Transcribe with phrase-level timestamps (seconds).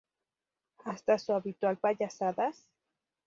[0.83, 2.65] Hasta su habitual payasadas?